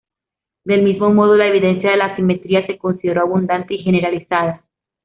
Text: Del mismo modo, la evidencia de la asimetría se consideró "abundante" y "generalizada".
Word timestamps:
Del 0.63 0.81
mismo 0.81 1.13
modo, 1.13 1.35
la 1.35 1.45
evidencia 1.47 1.91
de 1.91 1.97
la 1.97 2.05
asimetría 2.05 2.65
se 2.65 2.79
consideró 2.79 3.21
"abundante" 3.21 3.75
y 3.75 3.83
"generalizada". 3.83 4.65